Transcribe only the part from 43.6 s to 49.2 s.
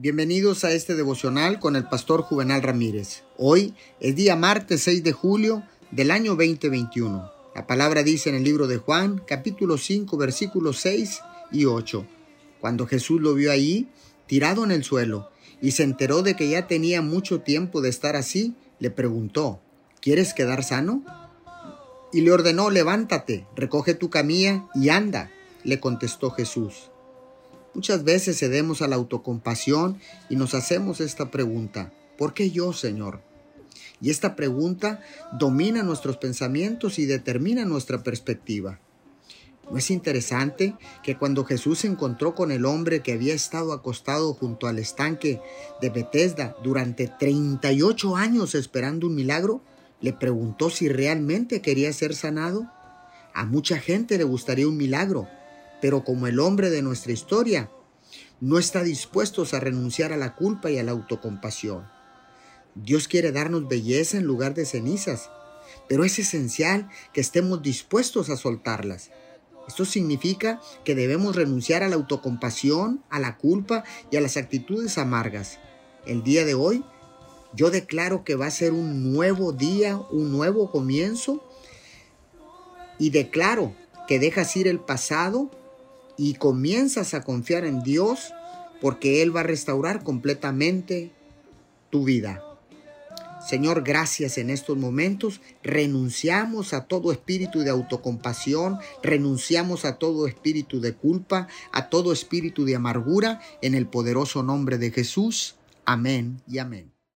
acostado junto al estanque de Bethesda durante 38 años esperando un